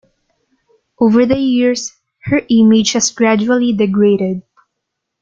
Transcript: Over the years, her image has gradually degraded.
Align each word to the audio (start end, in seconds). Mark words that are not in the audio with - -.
Over 0.99 1.27
the 1.27 1.37
years, 1.37 1.95
her 2.23 2.41
image 2.49 2.93
has 2.93 3.11
gradually 3.11 3.71
degraded. 3.71 4.41